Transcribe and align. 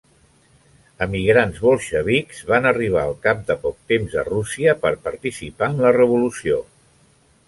Emigrants 1.05 1.57
bolxevics 1.65 2.39
van 2.51 2.67
arribar 2.69 3.03
al 3.09 3.13
cap 3.27 3.43
de 3.49 3.57
poc 3.65 3.77
temps 3.93 4.15
a 4.21 4.23
Rússia 4.31 4.75
per 4.87 4.93
participar 5.09 5.69
en 5.75 5.83
la 5.87 5.93
revolució. 5.99 6.59